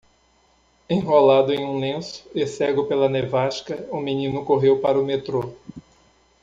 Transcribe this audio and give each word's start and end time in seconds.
Enrolado 0.89 1.53
em 1.53 1.63
um 1.63 1.77
lenço 1.79 2.27
e 2.33 2.47
cego 2.47 2.85
pela 2.87 3.07
nevasca, 3.07 3.87
o 3.91 3.99
menino 3.99 4.43
correu 4.43 4.79
para 4.79 4.99
o 4.99 5.05
metrô. 5.05 5.53